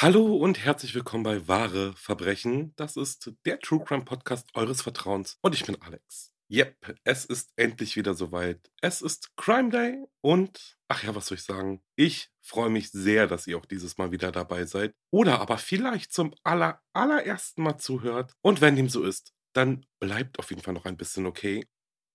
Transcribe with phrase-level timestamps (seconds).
[0.00, 2.72] Hallo und herzlich willkommen bei Wahre Verbrechen.
[2.76, 6.32] Das ist der True Crime Podcast eures Vertrauens und ich bin Alex.
[6.48, 8.70] Yep, es ist endlich wieder soweit.
[8.80, 11.82] Es ist Crime Day und, ach ja, was soll ich sagen?
[11.96, 16.12] Ich freue mich sehr, dass ihr auch dieses Mal wieder dabei seid oder aber vielleicht
[16.12, 18.34] zum aller, allerersten Mal zuhört.
[18.40, 21.66] Und wenn dem so ist, dann bleibt auf jeden Fall noch ein bisschen okay.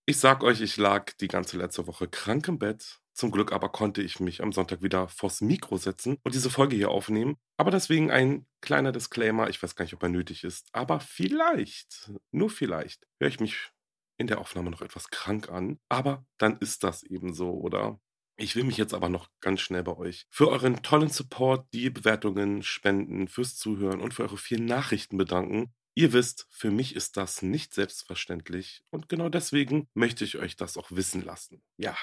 [0.06, 3.02] Ich sag euch, ich lag die ganze letzte Woche krank im Bett.
[3.14, 6.76] Zum Glück aber konnte ich mich am Sonntag wieder vors Mikro setzen und diese Folge
[6.76, 7.38] hier aufnehmen.
[7.58, 9.50] Aber deswegen ein kleiner Disclaimer.
[9.50, 10.68] Ich weiß gar nicht, ob er nötig ist.
[10.72, 13.72] Aber vielleicht, nur vielleicht, höre ich mich
[14.18, 15.80] in der Aufnahme noch etwas krank an.
[15.90, 18.00] Aber dann ist das eben so, oder?
[18.36, 21.92] Ich will mich jetzt aber noch ganz schnell bei euch für euren tollen Support, die
[21.92, 25.72] Bewertungen, Spenden, fürs Zuhören und für eure vielen Nachrichten bedanken.
[25.96, 30.78] Ihr wisst, für mich ist das nicht selbstverständlich und genau deswegen möchte ich euch das
[30.78, 31.62] auch wissen lassen.
[31.78, 31.96] Ja.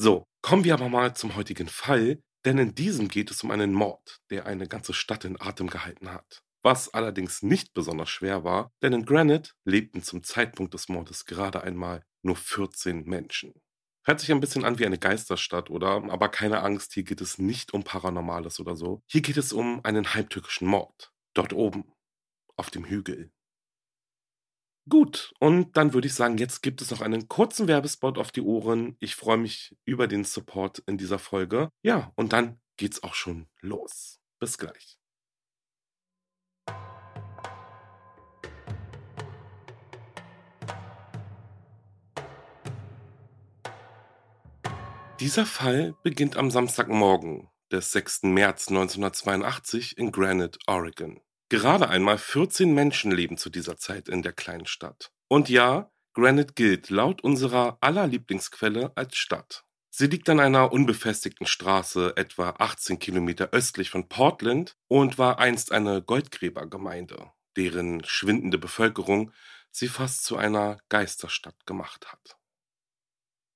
[0.00, 3.72] So, kommen wir aber mal zum heutigen Fall, denn in diesem geht es um einen
[3.72, 6.40] Mord, der eine ganze Stadt in Atem gehalten hat.
[6.62, 11.64] Was allerdings nicht besonders schwer war, denn in Granite lebten zum Zeitpunkt des Mordes gerade
[11.64, 13.54] einmal nur 14 Menschen.
[14.04, 16.04] Hört sich ein bisschen an wie eine Geisterstadt, oder?
[16.10, 19.02] Aber keine Angst, hier geht es nicht um Paranormales oder so.
[19.06, 21.12] Hier geht es um einen halbtückischen Mord.
[21.34, 21.92] Dort oben,
[22.56, 23.32] auf dem Hügel.
[24.88, 28.40] Gut, und dann würde ich sagen, jetzt gibt es noch einen kurzen Werbespot auf die
[28.40, 28.96] Ohren.
[29.00, 31.68] Ich freue mich über den Support in dieser Folge.
[31.82, 34.20] Ja, und dann geht's auch schon los.
[34.38, 34.98] Bis gleich.
[45.20, 48.22] Dieser Fall beginnt am Samstagmorgen des 6.
[48.22, 51.20] März 1982 in Granite, Oregon.
[51.48, 55.12] Gerade einmal 14 Menschen leben zu dieser Zeit in der kleinen Stadt.
[55.28, 59.64] Und ja, Granite gilt laut unserer aller Lieblingsquelle als Stadt.
[59.88, 65.72] Sie liegt an einer unbefestigten Straße etwa 18 Kilometer östlich von Portland und war einst
[65.72, 69.32] eine Goldgräbergemeinde, deren schwindende Bevölkerung
[69.70, 72.36] sie fast zu einer Geisterstadt gemacht hat.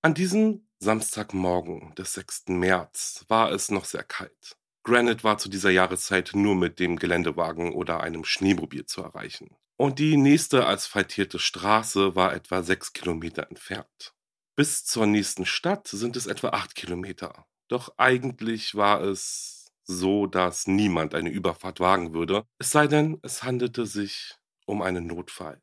[0.01, 2.49] An diesem Samstagmorgen des 6.
[2.49, 4.57] März war es noch sehr kalt.
[4.85, 9.57] Granite war zu dieser Jahreszeit nur mit dem Geländewagen oder einem Schneemobil zu erreichen.
[9.77, 14.15] Und die nächste asphaltierte Straße war etwa sechs Kilometer entfernt.
[14.57, 17.47] Bis zur nächsten Stadt sind es etwa acht Kilometer.
[17.69, 23.43] Doch eigentlich war es so, dass niemand eine Überfahrt wagen würde, es sei denn, es
[23.43, 25.61] handelte sich um einen Notfall.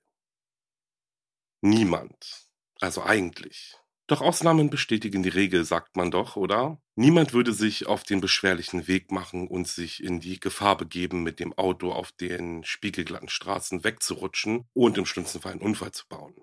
[1.62, 2.48] Niemand.
[2.80, 3.79] Also eigentlich.
[4.10, 6.82] Doch Ausnahmen bestätigen die Regel, sagt man doch, oder?
[6.96, 11.40] Niemand würde sich auf den beschwerlichen Weg machen und sich in die Gefahr begeben, mit
[11.40, 16.34] dem Auto auf den spiegelglatten Straßen wegzurutschen und im schlimmsten Fall einen Unfall zu bauen.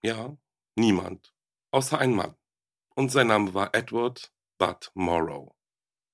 [0.00, 0.38] Ja,
[0.76, 1.34] niemand.
[1.72, 2.36] Außer ein Mann.
[2.94, 5.52] Und sein Name war Edward Bud Morrow.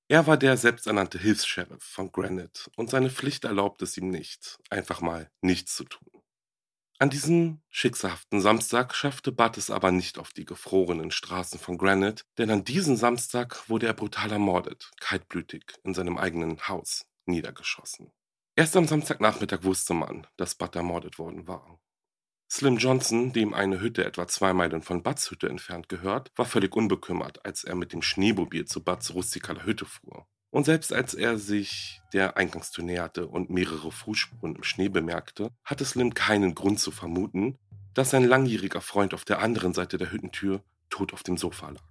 [0.08, 5.02] Er war der selbsternannte Hilfs-Sheriff von Granite und seine Pflicht erlaubt es ihm nicht, einfach
[5.02, 6.23] mal nichts zu tun.
[7.00, 12.24] An diesem schicksalhaften Samstag schaffte Bud es aber nicht auf die gefrorenen Straßen von Granite,
[12.38, 18.12] denn an diesem Samstag wurde er brutal ermordet, kaltblütig, in seinem eigenen Haus, niedergeschossen.
[18.54, 21.80] Erst am Samstagnachmittag wusste man, dass Bud ermordet worden war.
[22.48, 26.76] Slim Johnson, dem eine Hütte etwa zwei Meilen von Buds Hütte entfernt gehört, war völlig
[26.76, 30.28] unbekümmert, als er mit dem Schneemobil zu Buds rustikaler Hütte fuhr.
[30.54, 35.84] Und selbst als er sich der Eingangstür näherte und mehrere Fußspuren im Schnee bemerkte, hatte
[35.84, 37.58] Slim keinen Grund zu vermuten,
[37.92, 41.82] dass sein langjähriger Freund auf der anderen Seite der Hüttentür tot auf dem Sofa lag.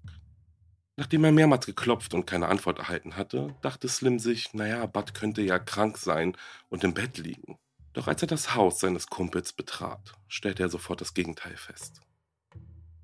[0.96, 5.42] Nachdem er mehrmals geklopft und keine Antwort erhalten hatte, dachte Slim sich, naja, Bud könnte
[5.42, 6.38] ja krank sein
[6.70, 7.58] und im Bett liegen.
[7.92, 12.00] Doch als er das Haus seines Kumpels betrat, stellte er sofort das Gegenteil fest.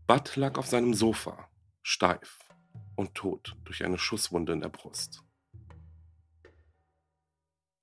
[0.07, 1.49] Bud lag auf seinem Sofa,
[1.83, 2.39] steif
[2.95, 5.21] und tot durch eine Schusswunde in der Brust.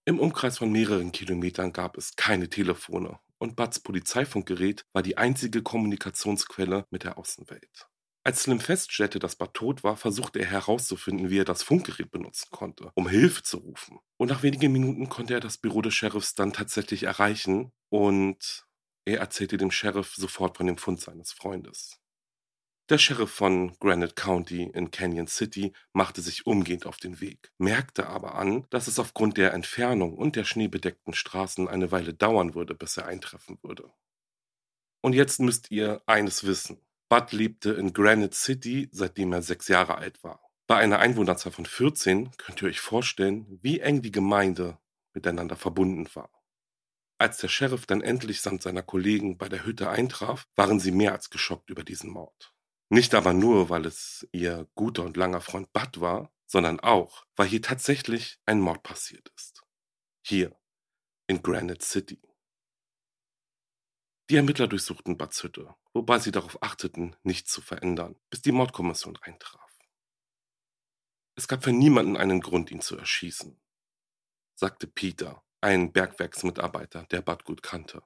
[0.09, 5.65] Im Umkreis von mehreren Kilometern gab es keine Telefone und Buds Polizeifunkgerät war die einzige
[5.65, 7.89] Kommunikationsquelle mit der Außenwelt.
[8.23, 12.47] Als Slim feststellte, dass Bud tot war, versuchte er herauszufinden, wie er das Funkgerät benutzen
[12.53, 13.99] konnte, um Hilfe zu rufen.
[14.17, 18.65] Und nach wenigen Minuten konnte er das Büro des Sheriffs dann tatsächlich erreichen und
[19.05, 21.99] er erzählte dem Sheriff sofort von dem Fund seines Freundes.
[22.89, 28.07] Der Sheriff von Granite County in Canyon City machte sich umgehend auf den Weg, merkte
[28.07, 32.77] aber an, dass es aufgrund der Entfernung und der schneebedeckten Straßen eine Weile dauern würde,
[32.77, 33.93] bis er eintreffen würde.
[35.01, 36.81] Und jetzt müsst ihr eines wissen.
[37.09, 40.41] Bud lebte in Granite City, seitdem er sechs Jahre alt war.
[40.69, 44.79] Bei einer Einwohnerzahl von 14 könnt ihr euch vorstellen, wie eng die Gemeinde
[45.13, 46.31] miteinander verbunden war.
[47.19, 51.13] Als der Sheriff dann endlich samt seiner Kollegen bei der Hütte eintraf, waren sie mehr
[51.13, 52.56] als geschockt über diesen Mord.
[52.89, 57.49] Nicht aber nur, weil es ihr guter und langer Freund Bud war, sondern auch, weil
[57.49, 59.65] hier tatsächlich ein Mord passiert ist.
[60.23, 60.57] Hier,
[61.27, 62.23] in Granite City.
[64.31, 69.19] Die Ermittler durchsuchten Buds Hütte, wobei sie darauf achteten, nichts zu verändern, bis die Mordkommission
[69.21, 69.79] eintraf.
[71.35, 73.61] Es gab für niemanden einen Grund, ihn zu erschießen,
[74.55, 78.03] sagte Peter, ein Bergwerksmitarbeiter, der Bud gut kannte.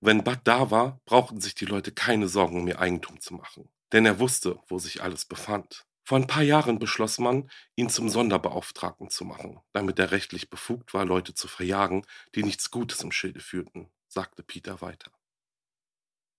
[0.00, 3.70] Wenn Bud da war, brauchten sich die Leute keine Sorgen um ihr Eigentum zu machen
[3.92, 5.86] denn er wusste, wo sich alles befand.
[6.04, 10.92] Vor ein paar Jahren beschloss man, ihn zum Sonderbeauftragten zu machen, damit er rechtlich befugt
[10.92, 12.04] war, Leute zu verjagen,
[12.34, 15.12] die nichts Gutes im Schilde führten, sagte Peter weiter.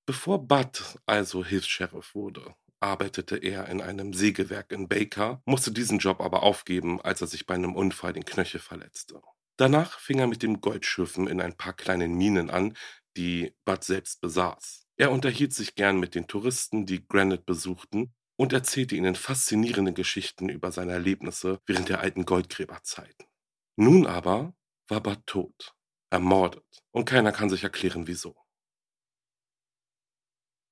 [0.05, 6.19] Bevor Bud also Hilfs-Sheriff wurde, arbeitete er in einem Sägewerk in Baker, musste diesen Job
[6.19, 9.21] aber aufgeben, als er sich bei einem Unfall den Knöchel verletzte.
[9.57, 12.75] Danach fing er mit dem Goldschürfen in ein paar kleinen Minen an,
[13.15, 14.80] die Bud selbst besaß.
[14.97, 20.49] Er unterhielt sich gern mit den Touristen, die Granite besuchten, und erzählte ihnen faszinierende Geschichten
[20.49, 23.27] über seine Erlebnisse während der alten Goldgräberzeiten.
[23.75, 24.55] Nun aber
[24.87, 25.75] war Bud tot,
[26.09, 28.35] ermordet, und keiner kann sich erklären, wieso.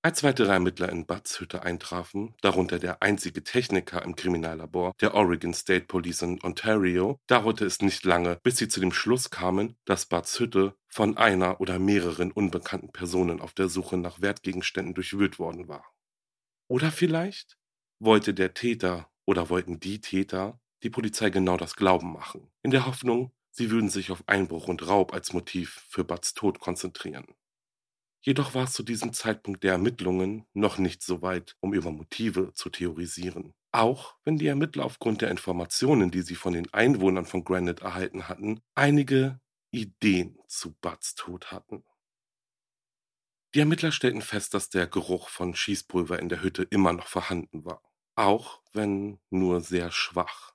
[0.02, 5.54] Als weitere Ermittler in Buds Hütte eintrafen, darunter der einzige Techniker im Kriminallabor der Oregon
[5.54, 10.06] State Police in Ontario, dauerte es nicht lange, bis sie zu dem Schluss kamen, dass
[10.06, 15.68] Buds Hütte von einer oder mehreren unbekannten Personen auf der Suche nach Wertgegenständen durchwühlt worden
[15.68, 15.84] war.
[16.70, 17.58] Oder vielleicht
[18.00, 22.86] wollte der Täter oder wollten die Täter die Polizei genau das Glauben machen, in der
[22.86, 27.26] Hoffnung, sie würden sich auf Einbruch und Raub als Motiv für Buds Tod konzentrieren.
[28.22, 32.54] Jedoch war es zu diesem Zeitpunkt der Ermittlungen noch nicht so weit, um über Motive
[32.54, 33.54] zu theorisieren.
[33.72, 38.28] Auch wenn die Ermittler aufgrund der Informationen, die sie von den Einwohnern von Granite erhalten
[38.28, 39.40] hatten, einige
[39.72, 41.84] Ideen zu Buds Tod hatten.
[43.54, 47.64] Die Ermittler stellten fest, dass der Geruch von Schießpulver in der Hütte immer noch vorhanden
[47.66, 47.82] war,
[48.16, 50.54] auch wenn nur sehr schwach.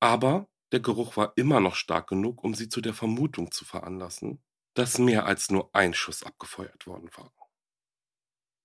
[0.00, 4.42] Aber der Geruch war immer noch stark genug, um sie zu der Vermutung zu veranlassen,
[4.80, 7.30] dass mehr als nur ein Schuss abgefeuert worden war.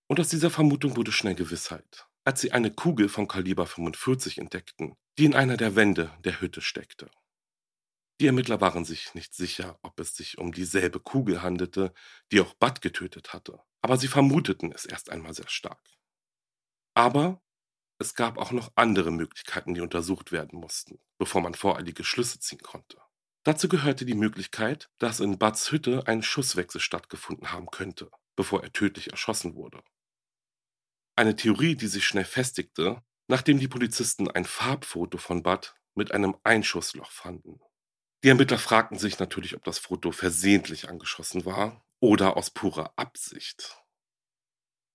[0.08, 4.96] Und aus dieser Vermutung wurde schnell Gewissheit, als sie eine Kugel vom Kaliber 45 entdeckten,
[5.18, 7.12] die in einer der Wände der Hütte steckte.
[8.22, 11.94] Die Ermittler waren sich nicht sicher, ob es sich um dieselbe Kugel handelte,
[12.32, 15.86] die auch Bud getötet hatte, aber sie vermuteten es erst einmal sehr stark.
[16.94, 17.42] Aber
[18.00, 22.62] es gab auch noch andere Möglichkeiten, die untersucht werden mussten, bevor man voreilige Schlüsse ziehen
[22.62, 23.02] konnte.
[23.46, 28.74] Dazu gehörte die Möglichkeit, dass in Buds Hütte ein Schusswechsel stattgefunden haben könnte, bevor er
[28.74, 29.84] tödlich erschossen wurde.
[31.16, 36.36] Eine Theorie, die sich schnell festigte, nachdem die Polizisten ein Farbfoto von Bud mit einem
[36.44, 37.60] Einschussloch fanden.
[38.24, 43.78] Die Ermittler fragten sich natürlich, ob das Foto versehentlich angeschossen war oder aus purer Absicht.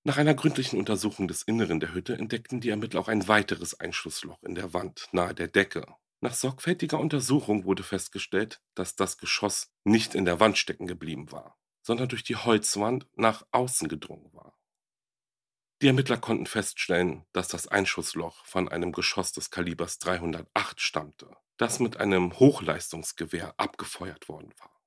[0.03, 4.43] Nach einer gründlichen Untersuchung des Inneren der Hütte entdeckten die Ermittler auch ein weiteres Einschussloch
[4.43, 5.87] in der Wand nahe der Decke,
[6.21, 11.59] nach sorgfältiger Untersuchung wurde festgestellt, dass das Geschoss nicht in der Wand stecken geblieben war,
[11.83, 14.55] sondern durch die Holzwand nach außen gedrungen war.
[15.83, 21.81] Die Ermittler konnten feststellen, dass das Einschussloch von einem Geschoss des Kalibers 308 stammte, das
[21.81, 24.79] mit einem Hochleistungsgewehr abgefeuert worden war.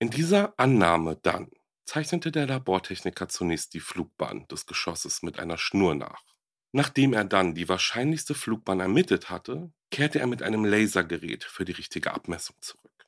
[0.00, 1.50] In dieser Annahme dann
[1.84, 6.33] zeichnete der Labortechniker zunächst die Flugbahn des Geschosses mit einer Schnur nach.
[6.74, 11.72] Nachdem er dann die wahrscheinlichste Flugbahn ermittelt hatte, kehrte er mit einem Lasergerät für die
[11.72, 13.06] richtige Abmessung zurück.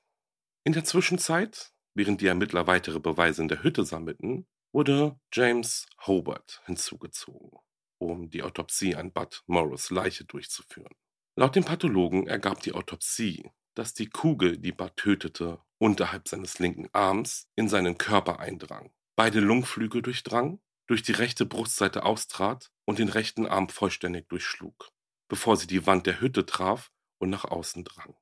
[0.65, 6.63] In der Zwischenzeit während die Ermittler weitere Beweise in der Hütte sammelten, wurde James Hobart
[6.67, 7.59] hinzugezogen,
[7.99, 10.95] um die Autopsie an Bud Morrows Leiche durchzuführen.
[11.37, 16.89] Laut dem Pathologen ergab die Autopsie, dass die Kugel, die Bud tötete, unterhalb seines linken
[16.93, 23.09] Arms in seinen Körper eindrang, beide Lungenflügel durchdrang, durch die rechte Brustseite austrat und den
[23.09, 24.91] rechten Arm vollständig durchschlug,
[25.29, 28.17] bevor sie die Wand der Hütte traf und nach außen drang.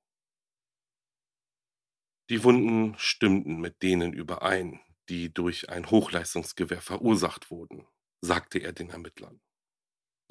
[2.31, 4.81] Die Wunden stimmten mit denen überein,
[5.11, 7.87] die durch ein Hochleistungsgewehr verursacht wurden,
[8.23, 9.41] sagte er den Ermittlern.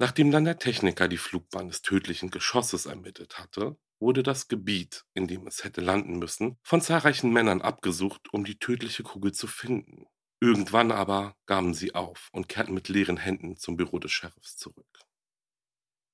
[0.00, 5.28] Nachdem dann der Techniker die Flugbahn des tödlichen Geschosses ermittelt hatte, wurde das Gebiet, in
[5.28, 10.06] dem es hätte landen müssen, von zahlreichen Männern abgesucht, um die tödliche Kugel zu finden.
[10.44, 15.00] Irgendwann aber gaben sie auf und kehrten mit leeren Händen zum Büro des Sheriffs zurück.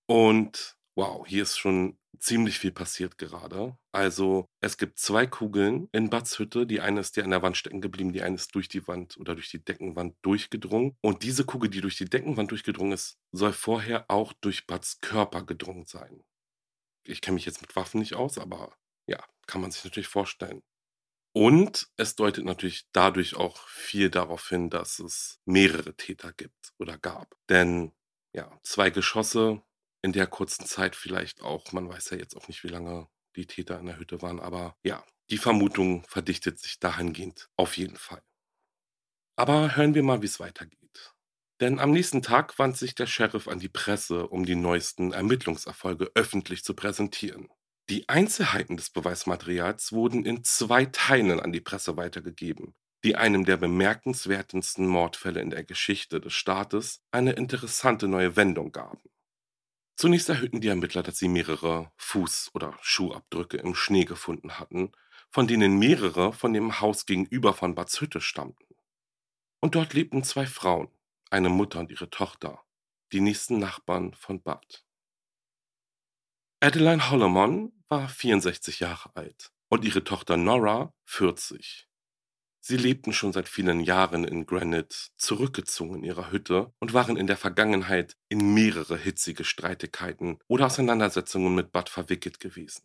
[0.06, 3.76] Und wow, hier ist schon ziemlich viel passiert gerade.
[3.90, 6.64] Also es gibt zwei Kugeln in Buds Hütte.
[6.64, 9.16] Die eine ist ja an der Wand stecken geblieben, die eine ist durch die Wand
[9.16, 10.96] oder durch die Deckenwand durchgedrungen.
[11.00, 15.42] Und diese Kugel, die durch die Deckenwand durchgedrungen ist, soll vorher auch durch Buds Körper
[15.42, 16.22] gedrungen sein.
[17.04, 18.76] Ich kenne mich jetzt mit Waffen nicht aus, aber
[19.08, 20.62] ja, kann man sich natürlich vorstellen.
[21.32, 26.98] Und es deutet natürlich dadurch auch viel darauf hin, dass es mehrere Täter gibt oder
[26.98, 27.36] gab.
[27.48, 27.92] Denn
[28.34, 29.62] ja, zwei Geschosse
[30.02, 33.46] in der kurzen Zeit vielleicht auch, man weiß ja jetzt auch nicht, wie lange die
[33.46, 38.22] Täter in der Hütte waren, aber ja, die Vermutung verdichtet sich dahingehend auf jeden Fall.
[39.36, 41.14] Aber hören wir mal, wie es weitergeht.
[41.60, 46.10] Denn am nächsten Tag wandte sich der Sheriff an die Presse, um die neuesten Ermittlungserfolge
[46.14, 47.48] öffentlich zu präsentieren.
[47.90, 53.56] Die Einzelheiten des Beweismaterials wurden in zwei Teilen an die Presse weitergegeben, die einem der
[53.56, 59.02] bemerkenswertesten Mordfälle in der Geschichte des Staates eine interessante neue Wendung gaben.
[59.96, 64.92] Zunächst erhöhten die Ermittler, dass sie mehrere Fuß- oder Schuhabdrücke im Schnee gefunden hatten,
[65.28, 68.76] von denen mehrere von dem Haus gegenüber von Bads Hütte stammten.
[69.58, 70.92] Und dort lebten zwei Frauen,
[71.28, 72.62] eine Mutter und ihre Tochter,
[73.10, 74.84] die nächsten Nachbarn von Bud.
[76.62, 81.88] Adeline Holloman war 64 Jahre alt und ihre Tochter Nora 40.
[82.60, 87.26] Sie lebten schon seit vielen Jahren in Granite, zurückgezogen in ihrer Hütte und waren in
[87.26, 92.82] der Vergangenheit in mehrere hitzige Streitigkeiten oder Auseinandersetzungen mit Bud verwickelt gewesen.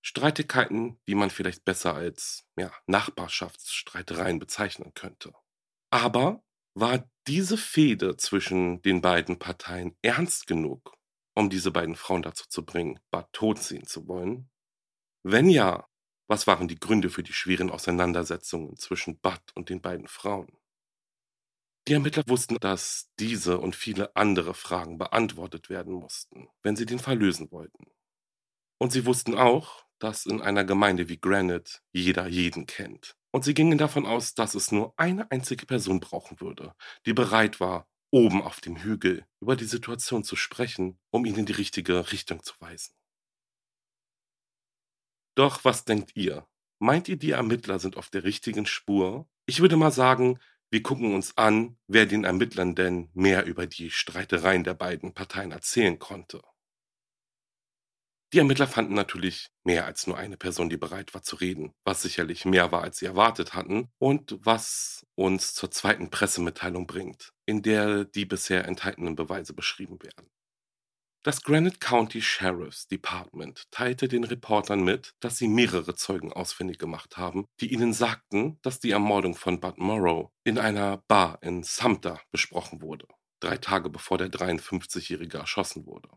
[0.00, 5.34] Streitigkeiten, die man vielleicht besser als ja, Nachbarschaftsstreitereien bezeichnen könnte.
[5.90, 10.96] Aber war diese Fehde zwischen den beiden Parteien ernst genug,
[11.40, 14.48] um diese beiden Frauen dazu zu bringen, Bud tot sehen zu wollen?
[15.22, 15.88] Wenn ja,
[16.28, 20.56] was waren die Gründe für die schweren Auseinandersetzungen zwischen Bud und den beiden Frauen?
[21.88, 26.98] Die Ermittler wussten, dass diese und viele andere Fragen beantwortet werden mussten, wenn sie den
[26.98, 27.86] Fall lösen wollten.
[28.78, 33.16] Und sie wussten auch, dass in einer Gemeinde wie Granite jeder jeden kennt.
[33.32, 36.74] Und sie gingen davon aus, dass es nur eine einzige Person brauchen würde,
[37.06, 41.46] die bereit war, oben auf dem Hügel über die Situation zu sprechen, um ihn in
[41.46, 42.94] die richtige Richtung zu weisen.
[45.36, 46.46] Doch was denkt ihr?
[46.78, 49.28] Meint ihr, die Ermittler sind auf der richtigen Spur?
[49.46, 50.38] Ich würde mal sagen,
[50.70, 55.50] wir gucken uns an, wer den Ermittlern denn mehr über die Streitereien der beiden Parteien
[55.52, 56.42] erzählen konnte.
[58.32, 62.02] Die Ermittler fanden natürlich mehr als nur eine Person, die bereit war zu reden, was
[62.02, 67.62] sicherlich mehr war, als sie erwartet hatten und was uns zur zweiten Pressemitteilung bringt, in
[67.62, 70.30] der die bisher enthaltenen Beweise beschrieben werden.
[71.24, 77.16] Das Granite County Sheriff's Department teilte den Reportern mit, dass sie mehrere Zeugen ausfindig gemacht
[77.16, 82.22] haben, die ihnen sagten, dass die Ermordung von Bud Morrow in einer Bar in Sumter
[82.30, 83.06] besprochen wurde,
[83.40, 86.08] drei Tage bevor der 53-Jährige erschossen wurde.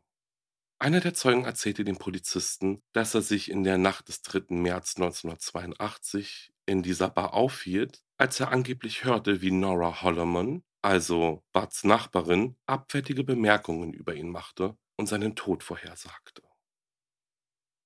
[0.84, 4.48] Einer der Zeugen erzählte dem Polizisten, dass er sich in der Nacht des 3.
[4.50, 11.86] März 1982 in dieser Bar aufhielt, als er angeblich hörte, wie Nora Holloman, also Buds
[11.86, 16.44] Nachbarin, abfällige Bemerkungen über ihn machte und seinen Tod vorhersagte.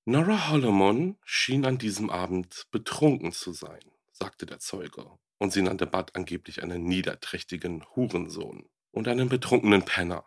[0.04, 5.86] Nora Holloman schien an diesem Abend betrunken zu sein, sagte der Zeuge, und sie nannte
[5.86, 10.24] Bud angeblich einen niederträchtigen Hurensohn und einen betrunkenen Penner.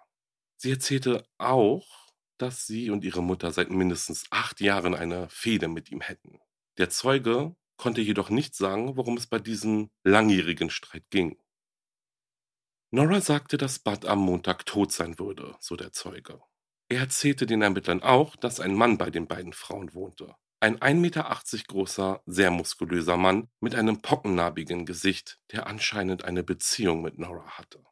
[0.55, 2.00] Sie erzählte auch,
[2.41, 6.39] dass sie und ihre Mutter seit mindestens acht Jahren eine Fehde mit ihm hätten.
[6.77, 11.39] Der Zeuge konnte jedoch nicht sagen, worum es bei diesem langjährigen Streit ging.
[12.91, 16.41] Nora sagte, dass Bud am Montag tot sein würde, so der Zeuge.
[16.89, 20.35] Er erzählte den Ermittlern auch, dass ein Mann bei den beiden Frauen wohnte.
[20.59, 27.01] Ein 1,80 Meter großer, sehr muskulöser Mann mit einem pockennarbigen Gesicht, der anscheinend eine Beziehung
[27.01, 27.83] mit Nora hatte.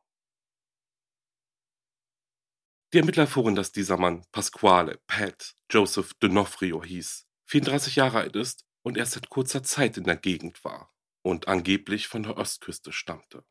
[2.91, 8.65] Die Ermittler erfuhren, dass dieser Mann Pasquale Pat Joseph D'Onofrio hieß, 34 Jahre alt ist
[8.81, 10.91] und erst seit kurzer Zeit in der Gegend war.
[11.22, 13.43] und angeblich von der Ostküste stammte.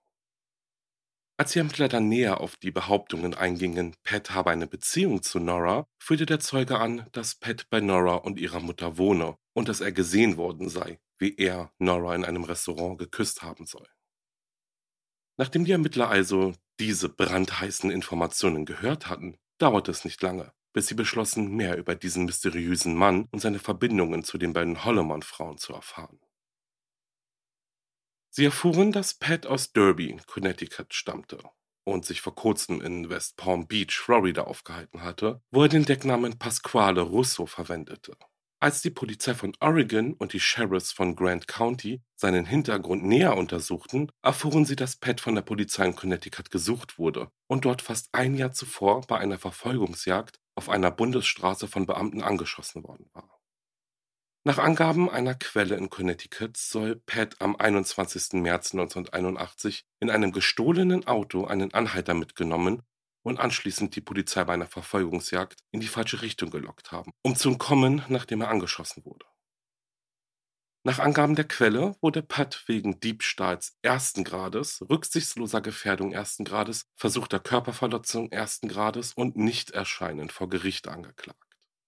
[1.37, 5.87] Als die Ermittler dann näher auf die Behauptungen eingingen, Pat habe eine Beziehung zu Nora,
[5.99, 9.92] führte der Zeuge an, dass Pat bei Nora und ihrer Mutter wohne und dass er
[9.92, 13.87] gesehen worden sei, wie er Nora in einem Restaurant geküsst haben soll.
[15.38, 20.95] Nachdem die Ermittler also diese brandheißen Informationen gehört hatten, dauerte es nicht lange, bis sie
[20.95, 26.21] beschlossen, mehr über diesen mysteriösen Mann und seine Verbindungen zu den beiden Holloman-Frauen zu erfahren.
[28.30, 31.38] Sie erfuhren, dass Pat aus Derby, Connecticut stammte
[31.85, 36.38] und sich vor kurzem in West Palm Beach, Florida aufgehalten hatte, wo er den Decknamen
[36.38, 38.16] Pasquale Russo verwendete.
[38.60, 44.10] Als die Polizei von Oregon und die Sheriffs von Grant County seinen Hintergrund näher untersuchten,
[44.20, 48.34] erfuhren sie, dass Pat von der Polizei in Connecticut gesucht wurde und dort fast ein
[48.34, 53.38] Jahr zuvor bei einer Verfolgungsjagd auf einer Bundesstraße von Beamten angeschossen worden war.
[54.42, 58.40] Nach Angaben einer Quelle in Connecticut soll Pat am 21.
[58.42, 62.82] März 1981 in einem gestohlenen Auto einen Anhalter mitgenommen
[63.22, 67.48] und anschließend die Polizei bei einer Verfolgungsjagd in die falsche Richtung gelockt haben, um zu
[67.50, 69.26] entkommen, nachdem er angeschossen wurde.
[70.84, 77.40] Nach Angaben der Quelle wurde Pat wegen Diebstahls ersten Grades, rücksichtsloser Gefährdung ersten Grades, versuchter
[77.40, 81.38] Körperverletzung ersten Grades und Nichterscheinen vor Gericht angeklagt.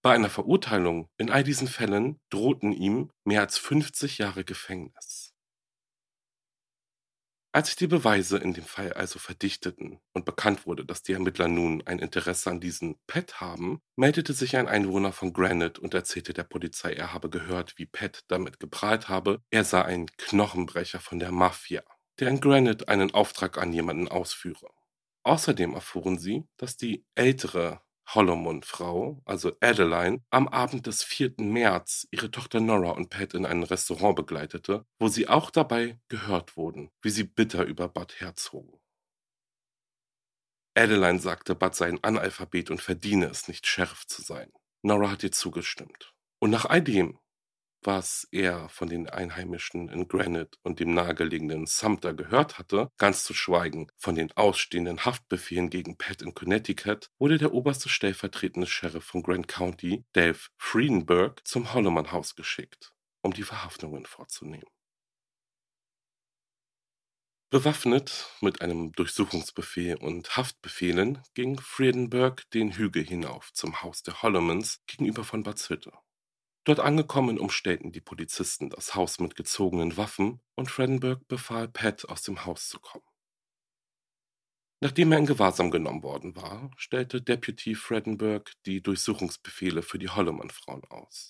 [0.03, 5.30] Bei einer Verurteilung in all diesen Fällen drohten ihm mehr als 50 Jahre Gefängnis.
[7.53, 11.49] Als sich die Beweise in dem Fall also verdichteten und bekannt wurde, dass die Ermittler
[11.49, 16.33] nun ein Interesse an diesem Pet haben, meldete sich ein Einwohner von Granite und erzählte
[16.33, 21.19] der Polizei, er habe gehört, wie Pet damit geprahlt habe, er sei ein Knochenbrecher von
[21.19, 21.83] der Mafia,
[22.21, 24.69] der in Granite einen Auftrag an jemanden ausführe.
[25.23, 27.81] Außerdem erfuhren sie, dass die ältere
[28.13, 31.35] Hollomund-Frau, also Adeline, am Abend des 4.
[31.37, 36.57] März ihre Tochter Nora und Pat in ein Restaurant begleitete, wo sie auch dabei gehört
[36.57, 38.79] wurden, wie sie bitter über Bud herzogen.
[40.75, 44.51] Adeline sagte, Bud sei ein Analphabet und verdiene es nicht, Sheriff zu sein.
[44.83, 46.13] Nora hat ihr zugestimmt.
[46.39, 47.19] Und nach all dem
[47.83, 53.33] was er von den Einheimischen in Granite und dem nahegelegenen Sumter gehört hatte, ganz zu
[53.33, 59.23] schweigen von den ausstehenden Haftbefehlen gegen Pat in Connecticut, wurde der oberste stellvertretende Sheriff von
[59.23, 64.69] Grant County, Dave Friedenberg, zum Holloman-Haus geschickt, um die Verhaftungen vorzunehmen.
[67.49, 74.79] Bewaffnet mit einem Durchsuchungsbefehl und Haftbefehlen ging Friedenberg den Hügel hinauf zum Haus der Hollomans
[74.87, 75.59] gegenüber von Bad.
[76.63, 82.21] Dort angekommen umstellten die Polizisten das Haus mit gezogenen Waffen und Fredenberg befahl Pat, aus
[82.21, 83.05] dem Haus zu kommen.
[84.83, 90.83] Nachdem er in Gewahrsam genommen worden war, stellte Deputy Fredenberg die Durchsuchungsbefehle für die Holloman-Frauen
[90.85, 91.29] aus.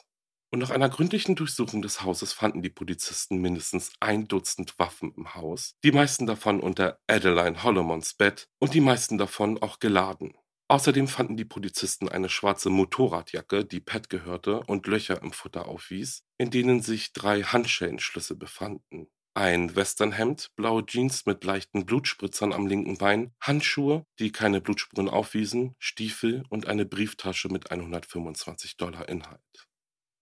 [0.54, 5.34] Und nach einer gründlichen Durchsuchung des Hauses fanden die Polizisten mindestens ein Dutzend Waffen im
[5.34, 10.34] Haus, die meisten davon unter Adeline Hollomans Bett und die meisten davon auch geladen.
[10.72, 16.24] Außerdem fanden die Polizisten eine schwarze Motorradjacke, die Pat gehörte und Löcher im Futter aufwies,
[16.38, 19.10] in denen sich drei Handschellenschlüsse befanden.
[19.34, 25.76] Ein Westernhemd, blaue Jeans mit leichten Blutspritzern am linken Bein, Handschuhe, die keine Blutspuren aufwiesen,
[25.78, 29.68] Stiefel und eine Brieftasche mit 125 Dollar Inhalt.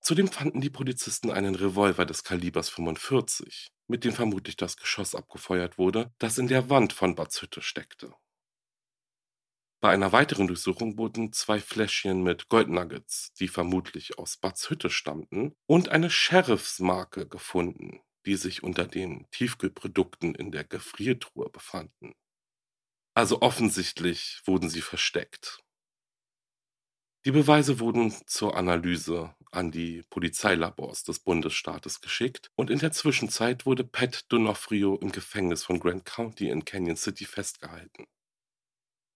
[0.01, 5.77] Zudem fanden die Polizisten einen Revolver des Kalibers 45, mit dem vermutlich das Geschoss abgefeuert
[5.77, 8.15] wurde, das in der Wand von Bats Hütte steckte.
[9.81, 15.55] Bei einer weiteren Durchsuchung wurden zwei Fläschchen mit Goldnuggets, die vermutlich aus Buds Hütte stammten,
[15.67, 22.13] und eine Sheriffsmarke gefunden, die sich unter den Tiefkühlprodukten in der Gefriertruhe befanden.
[23.13, 25.63] Also offensichtlich wurden sie versteckt.
[27.25, 33.65] Die Beweise wurden zur Analyse an die Polizeilabors des Bundesstaates geschickt und in der Zwischenzeit
[33.65, 38.07] wurde Pat Donofrio im Gefängnis von Grant County in Canyon City festgehalten.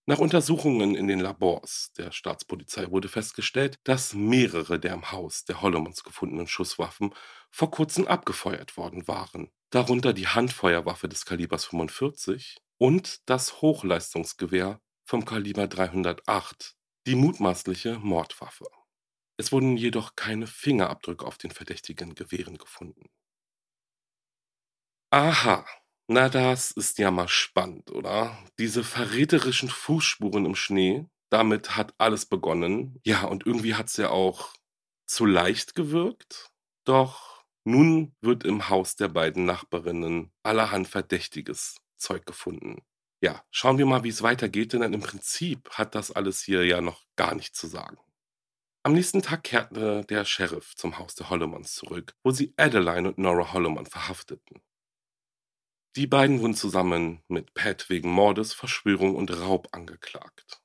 [0.05, 5.61] Nach Untersuchungen in den Labors der Staatspolizei wurde festgestellt, dass mehrere der im Haus der
[5.61, 7.13] Hollomans gefundenen Schusswaffen
[7.51, 15.23] vor kurzem abgefeuert worden waren, darunter die Handfeuerwaffe des Kalibers 45 und das Hochleistungsgewehr vom
[15.25, 16.75] Kaliber 308,
[17.07, 18.65] die mutmaßliche Mordwaffe.
[19.37, 23.09] Es wurden jedoch keine Fingerabdrücke auf den verdächtigen Gewehren gefunden.
[25.11, 25.65] Aha,
[26.07, 28.37] na, das ist ja mal spannend, oder?
[28.59, 32.99] Diese verräterischen Fußspuren im Schnee, damit hat alles begonnen.
[33.05, 34.53] Ja, und irgendwie hat's ja auch
[35.07, 36.51] zu leicht gewirkt.
[36.85, 42.83] Doch nun wird im Haus der beiden Nachbarinnen allerhand verdächtiges Zeug gefunden.
[43.21, 46.81] Ja, schauen wir mal, wie es weitergeht, denn im Prinzip hat das alles hier ja
[46.81, 47.97] noch gar nichts zu sagen.
[48.83, 53.17] Am nächsten Tag kehrte der Sheriff zum Haus der Hollomans zurück, wo sie Adeline und
[53.17, 54.61] Nora Holloman verhafteten.
[55.95, 60.60] Die beiden wurden zusammen mit Pat wegen Mordes, Verschwörung und Raub angeklagt.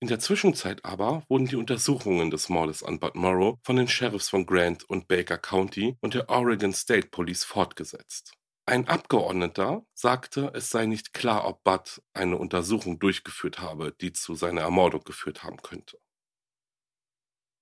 [0.00, 4.28] In der Zwischenzeit aber wurden die Untersuchungen des Mordes an Bud Morrow von den Sheriffs
[4.28, 8.34] von Grant und Baker County und der Oregon State Police fortgesetzt.
[8.64, 14.36] Ein Abgeordneter sagte, es sei nicht klar, ob Bud eine Untersuchung durchgeführt habe, die zu
[14.36, 15.98] seiner Ermordung geführt haben könnte.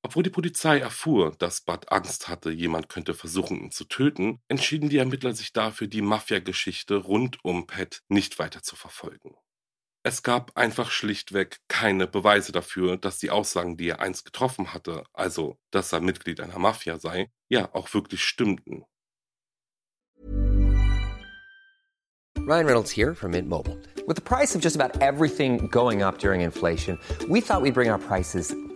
[0.02, 4.88] Obwohl die Polizei erfuhr, dass Bud Angst hatte, jemand könnte versuchen, ihn zu töten, entschieden
[4.88, 9.34] die Ermittler sich dafür, die Mafia-Geschichte rund um Pat nicht weiter zu verfolgen.
[10.02, 15.04] Es gab einfach schlichtweg keine Beweise dafür, dass die Aussagen, die er einst getroffen hatte,
[15.12, 18.84] also dass er Mitglied einer Mafia sei, ja auch wirklich stimmten.
[22.38, 23.76] Ryan Reynolds here from Mint Mobile.
[24.06, 27.90] With the price of just about everything going up during inflation, we thought we'd bring
[27.90, 28.56] our prices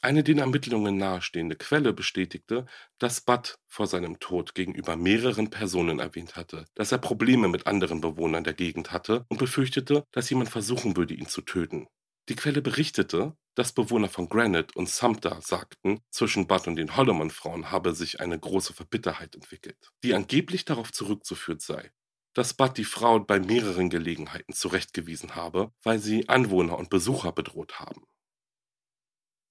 [0.00, 2.66] Eine den Ermittlungen nahestehende Quelle bestätigte,
[2.98, 8.00] dass Bud vor seinem Tod gegenüber mehreren Personen erwähnt hatte, dass er Probleme mit anderen
[8.00, 11.88] Bewohnern der Gegend hatte und befürchtete, dass jemand versuchen würde, ihn zu töten.
[12.28, 17.72] Die Quelle berichtete, dass Bewohner von Granite und Sumter sagten, zwischen Bud und den Holloman-Frauen
[17.72, 21.90] habe sich eine große Verbitterheit entwickelt, die angeblich darauf zurückzuführen sei,
[22.34, 27.80] dass Bud die Frauen bei mehreren Gelegenheiten zurechtgewiesen habe, weil sie Anwohner und Besucher bedroht
[27.80, 28.04] haben.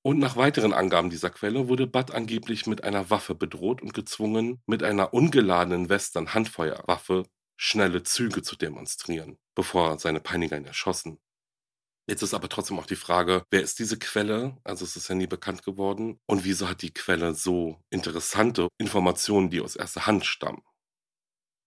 [0.08, 4.62] Und nach weiteren Angaben dieser Quelle wurde Bud angeblich mit einer Waffe bedroht und gezwungen,
[4.66, 7.26] mit einer ungeladenen Western-Handfeuerwaffe
[7.58, 11.20] schnelle Züge zu demonstrieren, bevor seine Peiniger ihn erschossen.
[12.08, 14.56] Jetzt ist aber trotzdem auch die Frage, wer ist diese Quelle?
[14.64, 16.22] Also es ist ja nie bekannt geworden.
[16.26, 20.64] Und wieso hat die Quelle so interessante Informationen, die aus erster Hand stammen?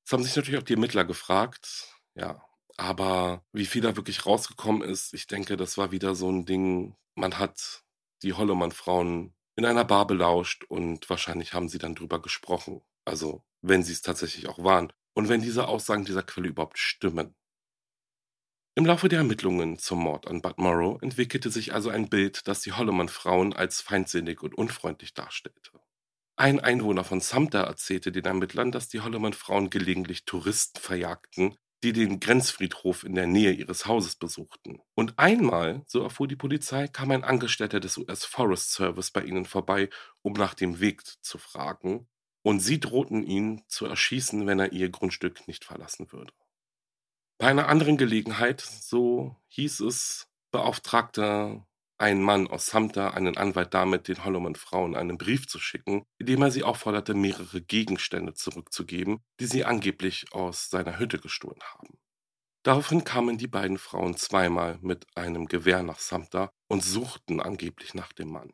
[0.06, 1.94] Das haben sich natürlich auch die Ermittler gefragt.
[2.14, 2.42] Ja,
[2.78, 6.96] aber wie viel da wirklich rausgekommen ist, ich denke, das war wieder so ein Ding,
[7.14, 7.84] man hat
[8.22, 12.82] die Hollomann-Frauen in einer Bar belauscht und wahrscheinlich haben sie dann drüber gesprochen.
[13.04, 14.92] Also, wenn sie es tatsächlich auch waren.
[15.14, 17.34] Und wenn diese Aussagen dieser Quelle überhaupt stimmen.
[18.76, 22.60] Im Laufe der Ermittlungen zum Mord an Bud Morrow entwickelte sich also ein Bild, das
[22.60, 25.72] die Holloman-Frauen als feindsinnig und unfreundlich darstellte.
[26.36, 32.20] Ein Einwohner von Sumter erzählte den Ermittlern, dass die Holloman-Frauen gelegentlich Touristen verjagten, die den
[32.20, 34.80] Grenzfriedhof in der Nähe ihres Hauses besuchten.
[34.94, 39.46] Und einmal, so erfuhr die Polizei, kam ein Angestellter des US Forest Service bei ihnen
[39.46, 39.88] vorbei,
[40.22, 42.08] um nach dem Weg zu fragen,
[42.42, 46.32] und sie drohten ihn zu erschießen, wenn er ihr Grundstück nicht verlassen würde.
[47.38, 51.64] Bei einer anderen Gelegenheit, so hieß es, beauftragte
[52.00, 56.40] ein Mann aus Sumter einen Anwalt damit, den Holloman-Frauen einen Brief zu schicken, in dem
[56.42, 61.98] er sie aufforderte, mehrere Gegenstände zurückzugeben, die sie angeblich aus seiner Hütte gestohlen haben.
[62.62, 68.12] Daraufhin kamen die beiden Frauen zweimal mit einem Gewehr nach Sumter und suchten angeblich nach
[68.12, 68.52] dem Mann.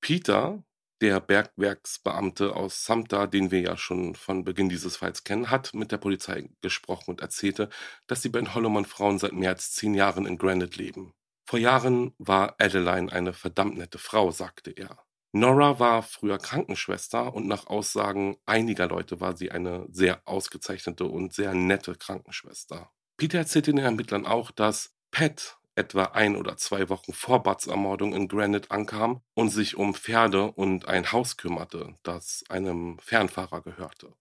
[0.00, 0.62] Peter,
[1.00, 5.92] der Bergwerksbeamte aus Sumter, den wir ja schon von Beginn dieses Falls kennen, hat mit
[5.92, 7.68] der Polizei gesprochen und erzählte,
[8.06, 11.12] dass die beiden Holloman-Frauen seit mehr als zehn Jahren in Granite leben.
[11.44, 14.98] Vor Jahren war Adeline eine verdammt nette Frau, sagte er.
[15.32, 21.34] Nora war früher Krankenschwester und nach Aussagen einiger Leute war sie eine sehr ausgezeichnete und
[21.34, 22.90] sehr nette Krankenschwester.
[23.18, 28.14] Peter erzählte den Ermittlern auch, dass Pat etwa ein oder zwei Wochen vor Buds Ermordung
[28.14, 34.14] in Granite ankam und sich um Pferde und ein Haus kümmerte, das einem Fernfahrer gehörte.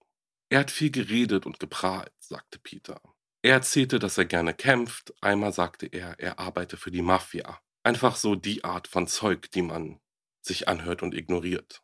[0.49, 3.01] Er hat viel geredet und geprahlt, sagte Peter.
[3.41, 7.59] Er erzählte, dass er gerne kämpft, einmal sagte er, er arbeite für die Mafia.
[7.83, 9.99] Einfach so die Art von Zeug, die man
[10.41, 11.81] sich anhört und ignoriert.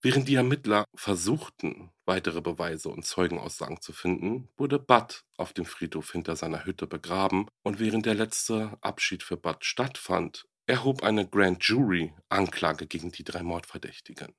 [0.00, 6.12] Während die Ermittler versuchten, weitere Beweise und Zeugenaussagen zu finden, wurde Bud auf dem Friedhof
[6.12, 11.64] hinter seiner Hütte begraben und während der letzte Abschied für Bud stattfand, erhob eine Grand
[11.64, 14.34] Jury Anklage gegen die drei Mordverdächtigen.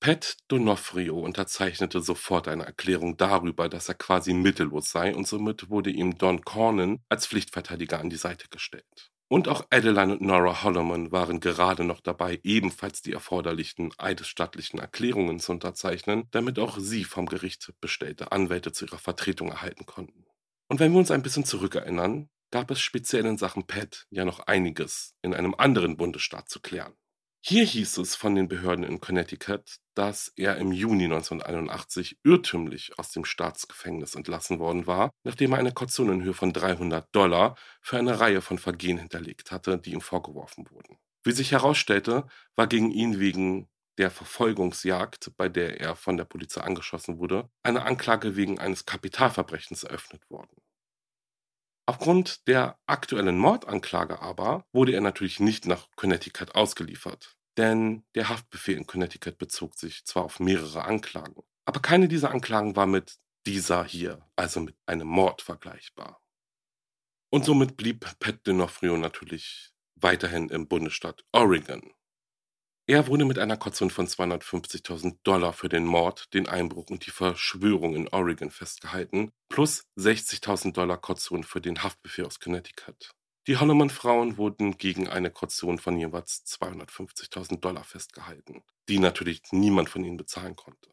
[0.00, 5.90] Pat Donofrio unterzeichnete sofort eine Erklärung darüber, dass er quasi mittellos sei und somit wurde
[5.90, 9.10] ihm Don Cornyn als Pflichtverteidiger an die Seite gestellt.
[9.32, 15.38] Und auch Adeline und Nora Holloman waren gerade noch dabei, ebenfalls die erforderlichen eidesstattlichen Erklärungen
[15.38, 20.26] zu unterzeichnen, damit auch sie vom Gericht bestellte Anwälte zu ihrer Vertretung erhalten konnten.
[20.66, 24.40] Und wenn wir uns ein bisschen zurückerinnern, gab es speziell in Sachen Pat ja noch
[24.40, 26.94] einiges in einem anderen Bundesstaat zu klären.
[27.42, 33.12] Hier hieß es von den Behörden in Connecticut, dass er im Juni 1981 irrtümlich aus
[33.12, 37.96] dem Staatsgefängnis entlassen worden war, nachdem er eine Kaution in Höhe von 300 Dollar für
[37.96, 40.98] eine Reihe von Vergehen hinterlegt hatte, die ihm vorgeworfen wurden.
[41.24, 42.26] Wie sich herausstellte,
[42.56, 47.84] war gegen ihn wegen der Verfolgungsjagd, bei der er von der Polizei angeschossen wurde, eine
[47.84, 50.60] Anklage wegen eines Kapitalverbrechens eröffnet worden.
[51.90, 58.76] Aufgrund der aktuellen Mordanklage aber wurde er natürlich nicht nach Connecticut ausgeliefert, denn der Haftbefehl
[58.76, 63.82] in Connecticut bezog sich zwar auf mehrere Anklagen, aber keine dieser Anklagen war mit dieser
[63.84, 66.22] hier, also mit einem Mord vergleichbar.
[67.28, 71.92] Und somit blieb Pat D'Onofrio natürlich weiterhin im Bundesstaat Oregon.
[72.90, 77.12] Er wurde mit einer Kaution von 250.000 Dollar für den Mord, den Einbruch und die
[77.12, 83.12] Verschwörung in Oregon festgehalten, plus 60.000 Dollar Kaution für den Haftbefehl aus Connecticut.
[83.46, 90.02] Die Holloman-Frauen wurden gegen eine Kaution von jeweils 250.000 Dollar festgehalten, die natürlich niemand von
[90.02, 90.90] ihnen bezahlen konnte.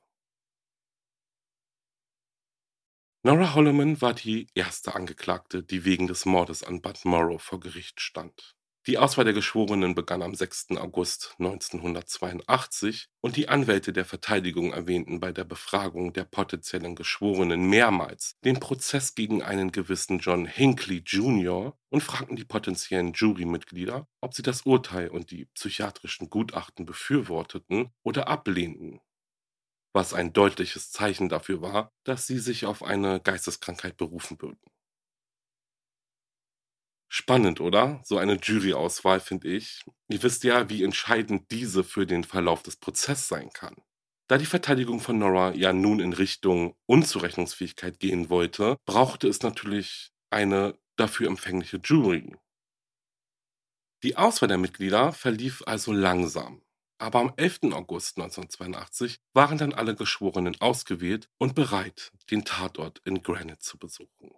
[3.23, 8.01] Nora Holloman war die erste Angeklagte, die wegen des Mordes an Bud Morrow vor Gericht
[8.01, 8.56] stand.
[8.87, 10.67] Die Auswahl der Geschworenen begann am 6.
[10.77, 18.37] August 1982 und die Anwälte der Verteidigung erwähnten bei der Befragung der potenziellen Geschworenen mehrmals
[18.45, 21.77] den Prozess gegen einen gewissen John Hinckley Jr.
[21.89, 28.29] und fragten die potenziellen Jurymitglieder, ob sie das Urteil und die psychiatrischen Gutachten befürworteten oder
[28.29, 29.01] ablehnten,
[29.91, 34.61] was ein deutliches Zeichen dafür war, dass sie sich auf eine Geisteskrankheit berufen würden.
[37.09, 38.01] Spannend, oder?
[38.03, 39.83] So eine Juryauswahl, finde ich.
[40.09, 43.75] Ihr wisst ja, wie entscheidend diese für den Verlauf des Prozesses sein kann.
[44.27, 50.11] Da die Verteidigung von Nora ja nun in Richtung Unzurechnungsfähigkeit gehen wollte, brauchte es natürlich
[50.29, 52.35] eine dafür empfängliche Jury.
[54.03, 56.61] Die Auswahl der Mitglieder verlief also langsam.
[56.99, 57.71] Aber am 11.
[57.73, 64.31] August 1982 waren dann alle Geschworenen ausgewählt und bereit, den Tatort in Granite zu besuchen.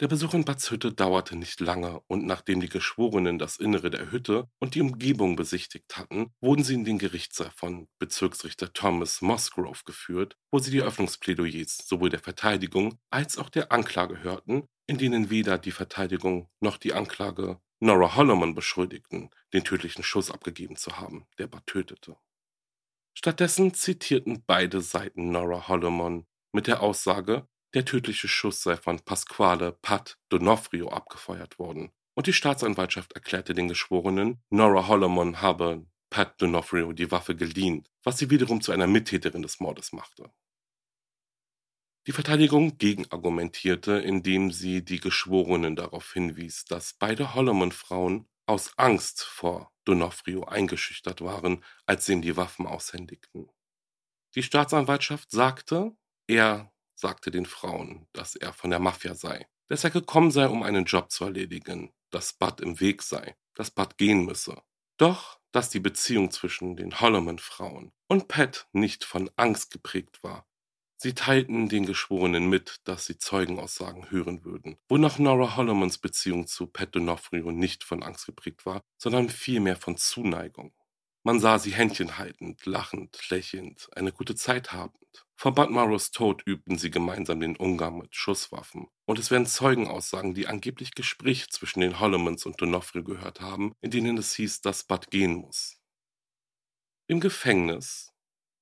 [0.00, 4.10] Der Besuch in Bads Hütte dauerte nicht lange und nachdem die Geschworenen das Innere der
[4.10, 9.84] Hütte und die Umgebung besichtigt hatten, wurden sie in den Gerichtssaal von Bezirksrichter Thomas Mosgrove
[9.84, 15.30] geführt, wo sie die Öffnungsplädoyers sowohl der Verteidigung als auch der Anklage hörten, in denen
[15.30, 21.24] weder die Verteidigung noch die Anklage Nora Holloman beschuldigten, den tödlichen Schuss abgegeben zu haben,
[21.38, 22.16] der Bud tötete.
[23.16, 29.72] Stattdessen zitierten beide Seiten Nora Holloman mit der Aussage, der tödliche Schuss sei von Pasquale
[29.72, 36.92] Pat Donofrio abgefeuert worden, und die Staatsanwaltschaft erklärte den Geschworenen, Nora Holloman habe Pat Donofrio
[36.92, 40.30] die Waffe geliehen, was sie wiederum zu einer Mittäterin des Mordes machte.
[42.06, 49.72] Die Verteidigung gegenargumentierte, indem sie die Geschworenen darauf hinwies, dass beide Holloman-Frauen aus Angst vor
[49.84, 53.50] Donofrio eingeschüchtert waren, als sie ihm die Waffen aushändigten.
[54.34, 59.90] Die Staatsanwaltschaft sagte, er sagte den Frauen, dass er von der Mafia sei, dass er
[59.90, 64.24] gekommen sei, um einen Job zu erledigen, dass Bud im Weg sei, dass Bud gehen
[64.24, 64.62] müsse.
[64.96, 70.46] Doch, dass die Beziehung zwischen den Holloman-Frauen und Pat nicht von Angst geprägt war.
[70.96, 76.66] Sie teilten den Geschworenen mit, dass sie Zeugenaussagen hören würden, wonach Nora Hollomans Beziehung zu
[76.66, 80.72] Pat D'Onofrio nicht von Angst geprägt war, sondern vielmehr von Zuneigung.
[81.26, 85.26] Man sah sie Händchen haltend, lachend, lächelnd, eine gute Zeit habend.
[85.36, 88.88] Vor Bud Morrows Tod übten sie gemeinsam den Umgang mit Schusswaffen.
[89.06, 93.90] Und es werden Zeugenaussagen, die angeblich Gespräche zwischen den Hollomans und Donofrio gehört haben, in
[93.90, 95.80] denen es hieß, dass Bud gehen muss.
[97.06, 98.12] Im Gefängnis,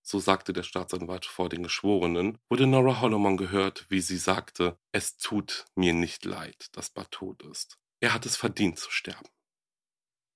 [0.00, 5.16] so sagte der Staatsanwalt vor den Geschworenen, wurde Nora Holloman gehört, wie sie sagte, es
[5.16, 7.80] tut mir nicht leid, dass Bud tot ist.
[7.98, 9.28] Er hat es verdient zu sterben.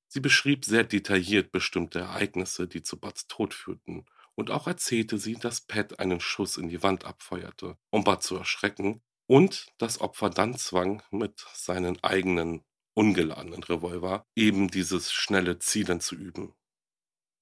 [0.09, 5.35] Sie beschrieb sehr detailliert bestimmte Ereignisse, die zu Buds Tod führten, und auch erzählte sie,
[5.35, 10.31] dass Pat einen Schuss in die Wand abfeuerte, um Bud zu erschrecken, und das Opfer
[10.31, 12.65] dann zwang, mit seinen eigenen
[12.95, 16.55] ungeladenen Revolver eben dieses schnelle Zielen zu üben.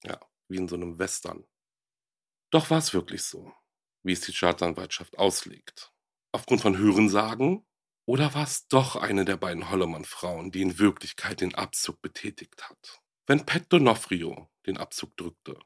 [0.03, 1.47] Ja, wie in so einem Western.
[2.51, 3.53] Doch war es wirklich so,
[4.03, 5.93] wie es die Staatsanwaltschaft auslegt.
[6.33, 7.67] Aufgrund von Hörensagen
[8.07, 13.01] oder war es doch eine der beiden Holloman-Frauen, die in Wirklichkeit den Abzug betätigt hat?
[13.27, 15.59] Wenn Pet Donofrio den Abzug drückte,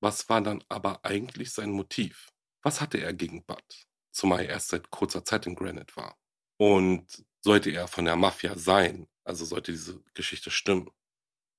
[0.00, 2.32] was war dann aber eigentlich sein Motiv?
[2.62, 3.86] Was hatte er gegen Bud?
[4.12, 6.16] Zumal er erst seit kurzer Zeit in Granite war.
[6.58, 10.90] Und sollte er von der Mafia sein, also sollte diese Geschichte stimmen,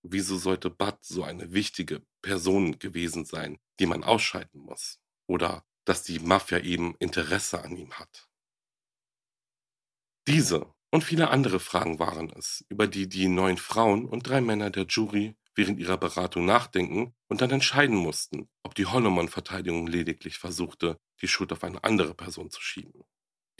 [0.03, 5.01] wieso sollte Bud so eine wichtige Person gewesen sein, die man ausschalten muss?
[5.27, 8.30] Oder dass die Mafia eben Interesse an ihm hat?
[10.27, 14.69] Diese und viele andere Fragen waren es, über die die neun Frauen und drei Männer
[14.69, 20.99] der Jury während ihrer Beratung nachdenken und dann entscheiden mussten, ob die Holloman-Verteidigung lediglich versuchte,
[21.21, 23.03] die Schuld auf eine andere Person zu schieben.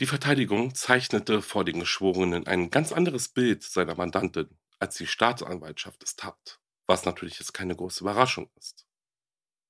[0.00, 4.48] Die Verteidigung zeichnete vor den Geschworenen ein ganz anderes Bild seiner Mandantin,
[4.78, 8.86] als die Staatsanwaltschaft es tat, was natürlich jetzt keine große Überraschung ist.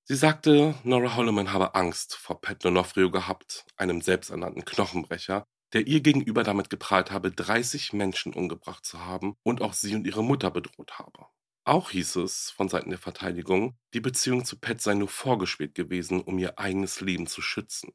[0.04, 6.00] Sie sagte, Nora Holloman habe Angst vor Pat Donofrio gehabt, einem selbsternannten Knochenbrecher, der ihr
[6.00, 10.50] gegenüber damit geprahlt habe, 30 Menschen umgebracht zu haben und auch sie und ihre Mutter
[10.50, 11.26] bedroht habe.
[11.64, 16.20] Auch hieß es von Seiten der Verteidigung, die Beziehung zu Pat sei nur vorgespielt gewesen,
[16.20, 17.92] um ihr eigenes Leben zu schützen.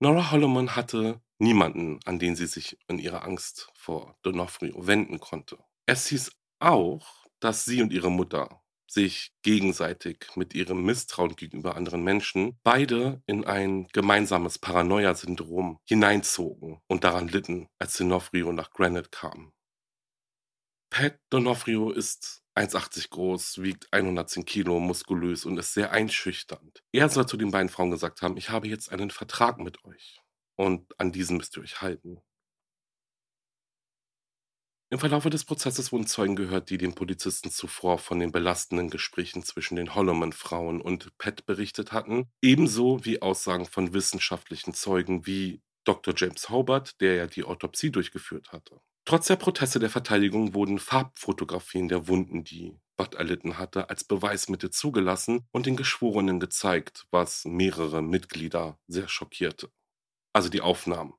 [0.00, 5.58] Nora Holloman hatte niemanden, an den sie sich in ihrer Angst vor Donofrio wenden konnte.
[5.86, 12.02] Es hieß auch, dass sie und ihre Mutter sich gegenseitig mit ihrem Misstrauen gegenüber anderen
[12.02, 19.52] Menschen beide in ein gemeinsames Paranoia-Syndrom hineinzogen und daran litten, als Donofrio nach Granite kam.
[20.90, 26.82] Pat Donofrio ist 1,80 groß, wiegt 110 Kilo, muskulös und ist sehr einschüchternd.
[26.92, 30.20] Er soll zu den beiden Frauen gesagt haben, ich habe jetzt einen Vertrag mit euch
[30.56, 32.20] und an diesen müsst ihr euch halten.
[34.90, 39.42] Im Verlaufe des Prozesses wurden Zeugen gehört, die den Polizisten zuvor von den belastenden Gesprächen
[39.42, 46.14] zwischen den Holloman-Frauen und Pat berichtet hatten, ebenso wie Aussagen von wissenschaftlichen Zeugen wie Dr.
[46.16, 48.80] James Hobart, der ja die Autopsie durchgeführt hatte.
[49.04, 54.70] Trotz der Proteste der Verteidigung wurden Farbfotografien der Wunden, die Bud erlitten hatte, als Beweismittel
[54.70, 59.70] zugelassen und den Geschworenen gezeigt, was mehrere Mitglieder sehr schockierte.
[60.32, 61.12] Also die Aufnahmen.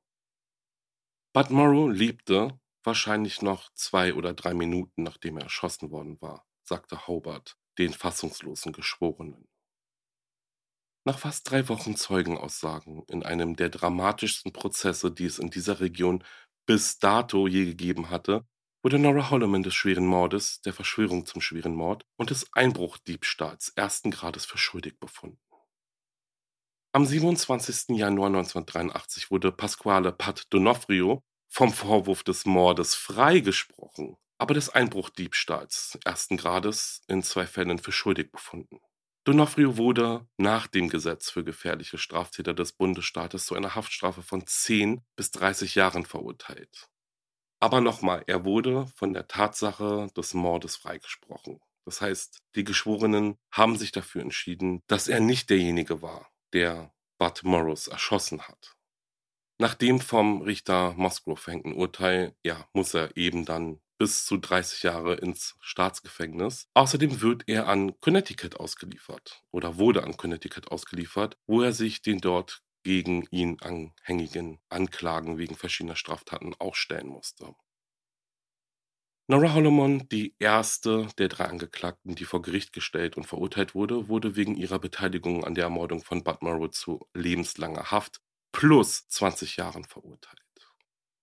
[1.32, 7.06] Bud Morrow lebte Wahrscheinlich noch zwei oder drei Minuten, nachdem er erschossen worden war, sagte
[7.06, 9.48] Hobart den fassungslosen Geschworenen.
[11.04, 16.24] Nach fast drei Wochen Zeugenaussagen in einem der dramatischsten Prozesse, die es in dieser Region
[16.66, 18.46] bis dato je gegeben hatte,
[18.82, 24.10] wurde Nora Holloman des schweren Mordes, der Verschwörung zum schweren Mord und des Einbruchdiebstahls ersten
[24.10, 25.40] Grades für schuldig befunden.
[26.92, 27.96] Am 27.
[27.96, 36.36] Januar 1983 wurde Pasquale Pat Donofrio vom Vorwurf des Mordes freigesprochen, aber des Einbruchdiebstahls ersten
[36.36, 38.80] Grades in zwei Fällen für schuldig befunden.
[39.24, 45.02] Donofrio wurde nach dem Gesetz für gefährliche Straftäter des Bundesstaates zu einer Haftstrafe von 10
[45.16, 46.88] bis 30 Jahren verurteilt.
[47.58, 51.60] Aber nochmal, er wurde von der Tatsache des Mordes freigesprochen.
[51.84, 57.42] Das heißt, die Geschworenen haben sich dafür entschieden, dass er nicht derjenige war, der Bud
[57.42, 58.76] Morris erschossen hat.
[59.60, 64.84] Nach dem vom Richter Musgrove verhängten Urteil, ja, muss er eben dann bis zu 30
[64.84, 66.66] Jahre ins Staatsgefängnis.
[66.72, 72.22] Außerdem wird er an Connecticut ausgeliefert oder wurde an Connecticut ausgeliefert, wo er sich den
[72.22, 77.54] dort gegen ihn anhängigen Anklagen wegen verschiedener Straftaten auch stellen musste.
[79.28, 84.36] Nora Holloman, die erste der drei Angeklagten, die vor Gericht gestellt und verurteilt wurde, wurde
[84.36, 89.84] wegen ihrer Beteiligung an der Ermordung von Bud Morrow zu lebenslanger Haft plus 20 Jahren
[89.84, 90.40] verurteilt.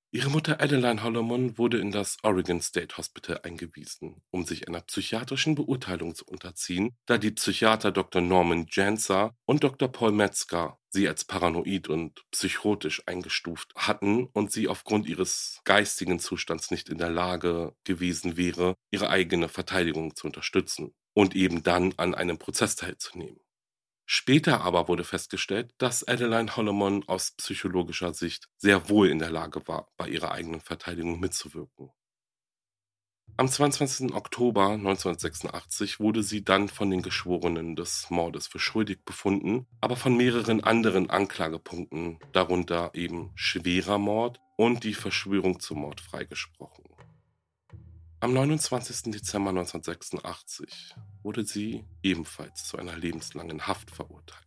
[0.09, 5.53] Ihre Mutter Adeline Holloman wurde in das Oregon State Hospital eingewiesen, um sich einer psychiatrischen
[5.53, 8.21] Beurteilung zu unterziehen, da die Psychiater Dr.
[8.21, 9.91] Norman Janser und Dr.
[9.91, 16.71] Paul Metzger sie als paranoid und psychotisch eingestuft hatten und sie aufgrund ihres geistigen Zustands
[16.71, 22.15] nicht in der Lage gewesen wäre, ihre eigene Verteidigung zu unterstützen und eben dann an
[22.15, 23.41] einem Prozess teilzunehmen.
[24.09, 29.67] Später aber wurde festgestellt, dass Adeline Holloman aus psychologischer Sicht sehr wohl in der Lage
[29.67, 31.91] war, bei ihrer eigenen Verteidigung mitzuwirken.
[33.35, 34.13] Am 22.
[34.13, 40.15] Oktober 1986 wurde sie dann von den Geschworenen des Mordes für schuldig befunden, aber von
[40.15, 46.85] mehreren anderen Anklagepunkten, darunter eben schwerer Mord und die Verschwörung zum Mord freigesprochen.
[48.19, 49.11] Am 29.
[49.11, 54.43] Dezember 1986 wurde sie ebenfalls zu einer lebenslangen Haft verurteilt.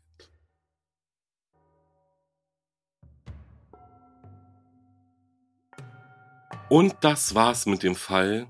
[6.68, 8.48] Und das war's mit dem Fall.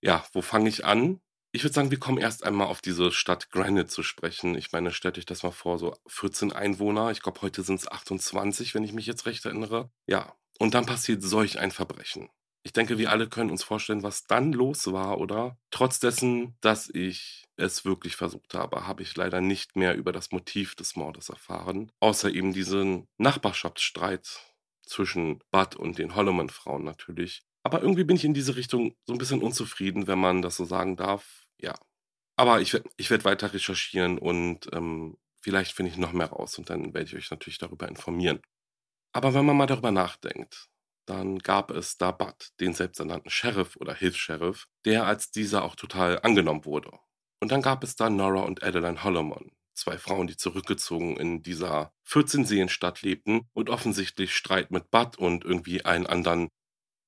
[0.00, 1.20] Ja, wo fange ich an?
[1.52, 4.56] Ich würde sagen, wir kommen erst einmal auf diese Stadt Granite zu sprechen.
[4.56, 7.12] Ich meine, stellt euch das mal vor, so 14 Einwohner.
[7.12, 9.92] Ich glaube, heute sind es 28, wenn ich mich jetzt recht erinnere.
[10.08, 12.30] Ja, und dann passiert solch ein Verbrechen.
[12.62, 15.58] Ich denke, wir alle können uns vorstellen, was dann los war, oder?
[15.70, 20.30] Trotz dessen, dass ich es wirklich versucht habe, habe ich leider nicht mehr über das
[20.30, 24.40] Motiv des Mordes erfahren, außer eben diesen Nachbarschaftsstreit
[24.82, 27.42] zwischen Bud und den Holloman-Frauen natürlich.
[27.62, 30.64] Aber irgendwie bin ich in diese Richtung so ein bisschen unzufrieden, wenn man das so
[30.64, 31.48] sagen darf.
[31.58, 31.74] Ja.
[32.36, 36.70] Aber ich, ich werde weiter recherchieren und ähm, vielleicht finde ich noch mehr raus und
[36.70, 38.40] dann werde ich euch natürlich darüber informieren.
[39.12, 40.68] Aber wenn man mal darüber nachdenkt,
[41.10, 46.20] dann gab es da Bud, den selbsternannten Sheriff oder Hilfs-Sheriff, der als dieser auch total
[46.22, 46.92] angenommen wurde.
[47.40, 51.92] Und dann gab es da Nora und Adeline Holloman, zwei Frauen, die zurückgezogen in dieser
[52.06, 56.48] 14-Seenstadt lebten und offensichtlich Streit mit Bud und irgendwie einen anderen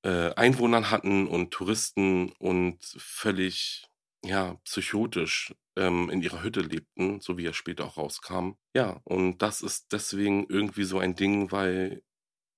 [0.03, 3.85] äh, Einwohnern hatten und Touristen und völlig
[4.25, 8.51] ja, psychotisch ähm, in ihrer Hütte lebten, so wie er später auch rauskam.
[8.75, 12.03] Ja, und das ist deswegen irgendwie so ein Ding, weil,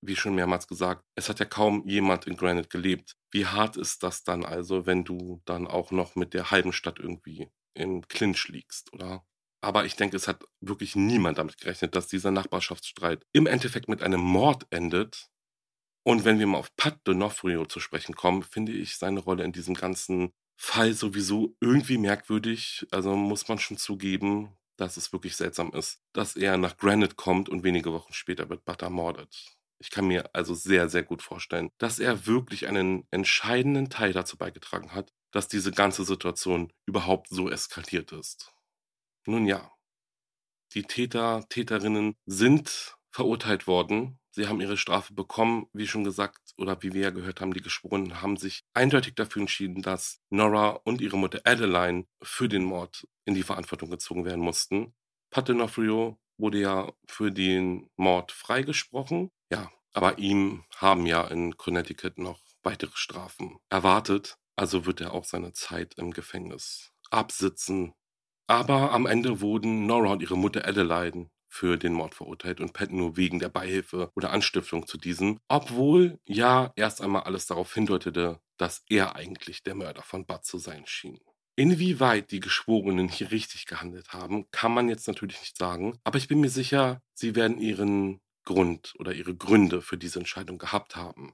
[0.07, 3.15] wie schon mehrmals gesagt, es hat ja kaum jemand in Granite gelebt.
[3.31, 6.99] Wie hart ist das dann also, wenn du dann auch noch mit der halben Stadt
[6.99, 9.25] irgendwie im Clinch liegst, oder?
[9.61, 14.03] Aber ich denke, es hat wirklich niemand damit gerechnet, dass dieser Nachbarschaftsstreit im Endeffekt mit
[14.03, 15.29] einem Mord endet.
[16.03, 19.53] Und wenn wir mal auf Pat D'Onofrio zu sprechen kommen, finde ich seine Rolle in
[19.53, 22.85] diesem ganzen Fall sowieso irgendwie merkwürdig.
[22.91, 27.49] Also muss man schon zugeben, dass es wirklich seltsam ist, dass er nach Granite kommt
[27.49, 29.57] und wenige Wochen später wird Butter ermordet.
[29.85, 34.35] Ich kann mir also sehr, sehr gut vorstellen, dass er wirklich einen entscheidenden Teil dazu
[34.35, 38.51] beigetragen hat, dass diese ganze Situation überhaupt so eskaliert ist.
[39.27, 39.71] Nun ja,
[40.73, 46.83] die Täter, Täterinnen sind verurteilt worden Sie haben ihre Strafe bekommen, wie schon gesagt, oder
[46.83, 50.99] wie wir ja gehört haben, die Geschworenen haben sich eindeutig dafür entschieden, dass Nora und
[50.99, 54.93] ihre Mutter Adeline für den Mord in die Verantwortung gezogen werden mussten.
[55.29, 59.31] Patenofrio wurde ja für den Mord freigesprochen.
[59.55, 64.37] Ja, aber ihm haben ja in Connecticut noch weitere Strafen erwartet.
[64.57, 67.93] Also wird er auch seine Zeit im Gefängnis absitzen.
[68.47, 72.91] Aber am Ende wurden Nora und ihre Mutter Adeline für den Mord verurteilt und Pat
[72.91, 78.41] nur wegen der Beihilfe oder Anstiftung zu diesem, obwohl ja erst einmal alles darauf hindeutete,
[78.57, 81.21] dass er eigentlich der Mörder von Bud zu sein schien.
[81.55, 86.27] Inwieweit die Geschworenen hier richtig gehandelt haben, kann man jetzt natürlich nicht sagen, aber ich
[86.27, 91.33] bin mir sicher, sie werden ihren Grund oder ihre Gründe für diese Entscheidung gehabt haben.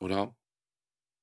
[0.00, 0.34] Oder?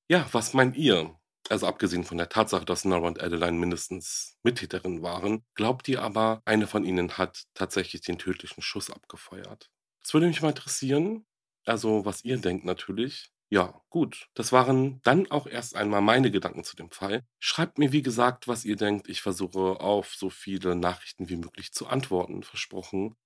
[0.08, 1.18] Ja, was meint ihr?
[1.50, 6.42] Also abgesehen von der Tatsache, dass Nora und Adeline mindestens Mittäterinnen waren, glaubt ihr aber,
[6.44, 9.70] eine von ihnen hat tatsächlich den tödlichen Schuss abgefeuert?
[10.02, 11.26] Das würde mich mal interessieren.
[11.64, 13.30] Also, was ihr denkt natürlich.
[13.50, 14.28] Ja, gut.
[14.34, 17.26] Das waren dann auch erst einmal meine Gedanken zu dem Fall.
[17.38, 19.08] Schreibt mir, wie gesagt, was ihr denkt.
[19.08, 23.16] Ich versuche auf so viele Nachrichten wie möglich zu antworten, versprochen.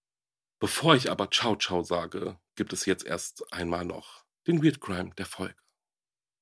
[0.62, 5.10] Bevor ich aber Ciao Ciao sage, gibt es jetzt erst einmal noch den Weird Crime
[5.18, 5.56] der Folge.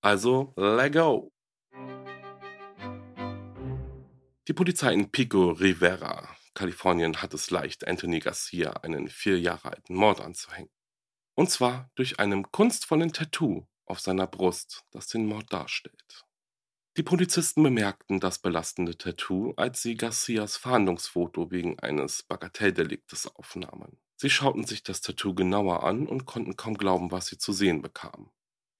[0.02, 1.32] Also, let go!
[4.46, 9.94] Die Polizei in Pico Rivera, Kalifornien, hat es leicht, Anthony Garcia einen vier Jahre alten
[9.94, 10.70] Mord anzuhängen.
[11.34, 16.26] Und zwar durch einem kunstvollen Tattoo auf seiner Brust, das den Mord darstellt.
[16.96, 24.00] Die Polizisten bemerkten das belastende Tattoo, als sie Garcias Fahndungsfoto wegen eines Bagatelldeliktes aufnahmen.
[24.16, 27.80] Sie schauten sich das Tattoo genauer an und konnten kaum glauben, was sie zu sehen
[27.80, 28.30] bekamen.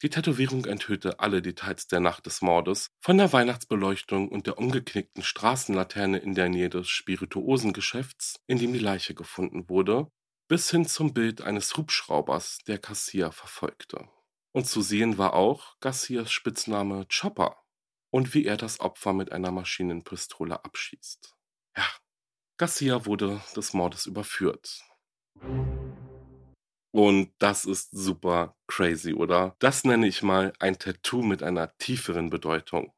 [0.03, 5.23] Die Tätowierung enthüllte alle Details der Nacht des Mordes, von der Weihnachtsbeleuchtung und der umgeknickten
[5.23, 10.11] Straßenlaterne in der Nähe des Spirituosengeschäfts, in dem die Leiche gefunden wurde,
[10.49, 14.09] bis hin zum Bild eines Hubschraubers, der Garcia verfolgte.
[14.53, 17.57] Und zu sehen war auch Garcias Spitzname Chopper
[18.11, 21.35] und wie er das Opfer mit einer Maschinenpistole abschießt.
[21.77, 21.87] Ja,
[22.59, 24.83] Garcia wurde des Mordes überführt.
[26.93, 29.55] Und das ist super crazy, oder?
[29.61, 32.93] Das nenne ich mal ein Tattoo mit einer tieferen Bedeutung.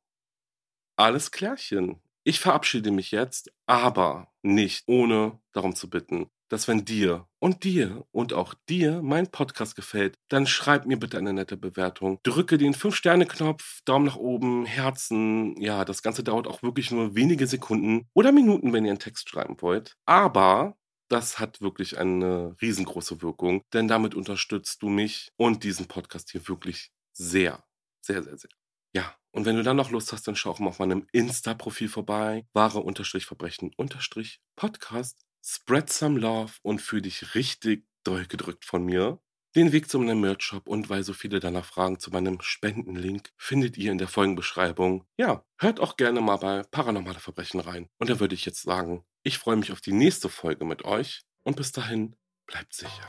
[0.97, 2.03] Alles klärchen.
[2.25, 8.07] Ich verabschiede mich jetzt, aber nicht ohne darum zu bitten, dass wenn dir und dir
[8.13, 12.19] und auch dir mein Podcast gefällt, dann schreib mir bitte eine nette Bewertung.
[12.25, 15.59] Drücke den 5-Sterne-Knopf, Daumen nach oben, Herzen.
[15.59, 19.31] Ja, das Ganze dauert auch wirklich nur wenige Sekunden oder Minuten, wenn ihr einen Text
[19.31, 19.97] schreiben wollt.
[20.05, 20.77] Aber
[21.09, 26.47] das hat wirklich eine riesengroße Wirkung, denn damit unterstützt du mich und diesen Podcast hier
[26.49, 27.65] wirklich sehr,
[28.03, 28.51] sehr, sehr, sehr.
[28.95, 31.89] Ja, und wenn du dann noch Lust hast, dann schau auch mal auf meinem Insta-Profil
[31.89, 35.25] vorbei, wahre-verbrechen-podcast.
[35.45, 39.21] Spread some love und fühl dich richtig doll gedrückt von mir.
[39.55, 43.77] Den Weg zu meinem Merch-Shop und weil so viele danach fragen zu meinem Spendenlink findet
[43.77, 45.05] ihr in der Folgenbeschreibung.
[45.19, 47.89] Ja, hört auch gerne mal bei Paranormale Verbrechen rein.
[47.99, 51.23] Und da würde ich jetzt sagen, ich freue mich auf die nächste Folge mit euch
[51.43, 52.17] und bis dahin
[52.47, 53.07] bleibt sicher.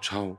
[0.00, 0.38] Ciao.